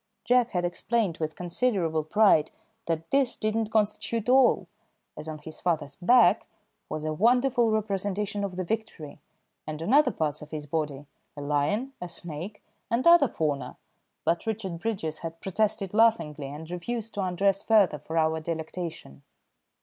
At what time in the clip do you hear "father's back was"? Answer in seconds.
5.61-7.05